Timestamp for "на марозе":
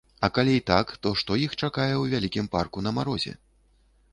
2.87-3.37